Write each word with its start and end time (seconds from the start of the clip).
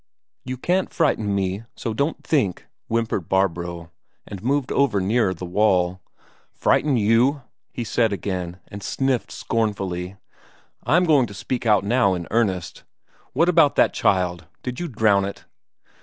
"You 0.43 0.57
can't 0.57 0.91
frighten 0.91 1.35
me, 1.35 1.65
so 1.75 1.93
don't 1.93 2.23
think," 2.25 2.65
whimpered 2.87 3.29
Barbro, 3.29 3.91
and 4.25 4.41
moved 4.41 4.71
over 4.71 4.99
nearer 4.99 5.31
the 5.31 5.45
wall. 5.45 6.01
"Frighten 6.55 6.97
you?" 6.97 7.43
he 7.71 7.83
said 7.83 8.11
again, 8.11 8.59
and 8.69 8.81
sniffed 8.81 9.31
scornfully. 9.31 10.17
"I'm 10.87 11.03
going 11.03 11.27
to 11.27 11.35
speak 11.35 11.67
out 11.67 11.83
now 11.83 12.15
in 12.15 12.27
earnest. 12.31 12.81
What 13.33 13.47
about 13.47 13.75
that 13.75 13.93
child? 13.93 14.47
Did 14.63 14.79
you 14.79 14.87
drown 14.87 15.23
it?" 15.23 15.45